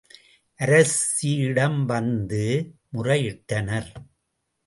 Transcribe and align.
அரசியிடம் 0.59 1.85
வந்து 1.85 2.43
முறையிட்டனர். 2.93 3.91